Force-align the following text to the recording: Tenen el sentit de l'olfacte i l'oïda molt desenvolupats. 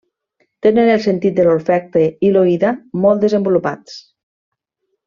Tenen 0.67 0.89
el 0.93 1.03
sentit 1.03 1.35
de 1.41 1.45
l'olfacte 1.47 2.03
i 2.29 2.33
l'oïda 2.33 2.73
molt 3.07 3.23
desenvolupats. 3.27 4.03